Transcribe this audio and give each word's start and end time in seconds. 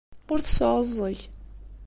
Ur 0.31 0.39
tesɛuẓẓeg. 0.41 1.19